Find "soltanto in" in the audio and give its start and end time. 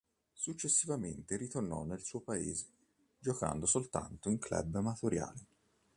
3.67-4.39